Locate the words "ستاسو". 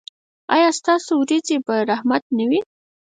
0.79-1.11